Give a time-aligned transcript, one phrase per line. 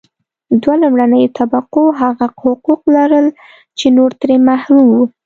[0.61, 3.27] دوه لومړنیو طبقو هغه حقوق لرل
[3.77, 5.03] چې نور ترې محروم وو.